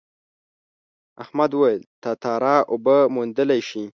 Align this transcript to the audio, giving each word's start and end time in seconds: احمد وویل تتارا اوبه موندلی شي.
احمد 1.23 1.51
وویل 1.53 1.81
تتارا 2.03 2.55
اوبه 2.71 2.95
موندلی 3.15 3.61
شي. 3.69 3.83